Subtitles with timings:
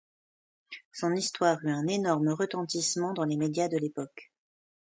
[0.91, 4.31] Son histoire eut un énorme retentissement dans les médias de l'époque.